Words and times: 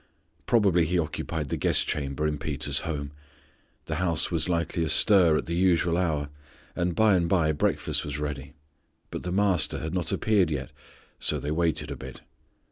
Probably 0.47 0.87
He 0.87 0.97
occupied 0.97 1.49
the 1.49 1.57
guest 1.57 1.85
chamber 1.85 2.25
in 2.25 2.39
Peter's 2.39 2.79
home. 2.89 3.11
The 3.85 3.97
house 3.97 4.31
was 4.31 4.49
likely 4.49 4.83
astir 4.83 5.37
at 5.37 5.45
the 5.45 5.53
usual 5.53 5.95
hour, 5.95 6.29
and 6.75 6.95
by 6.95 7.13
and 7.13 7.29
by 7.29 7.51
breakfast 7.51 8.03
was 8.03 8.17
ready, 8.17 8.55
but 9.11 9.21
the 9.21 9.31
Master 9.31 9.77
had 9.77 9.93
not 9.93 10.11
appeared 10.11 10.49
yet, 10.49 10.71
so 11.19 11.37
they 11.39 11.51
waited 11.51 11.91
a 11.91 11.95
bit. 11.95 12.21